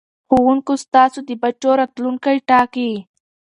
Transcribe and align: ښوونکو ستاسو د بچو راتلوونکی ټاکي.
ښوونکو 0.33 0.73
ستاسو 0.83 1.19
د 1.29 1.31
بچو 1.41 1.71
راتلوونکی 1.81 2.37
ټاکي. 2.49 2.91